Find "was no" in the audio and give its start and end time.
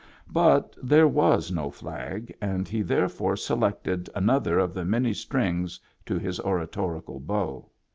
1.07-1.69